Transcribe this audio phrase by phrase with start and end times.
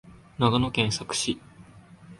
[0.39, 1.39] 長野県佐久市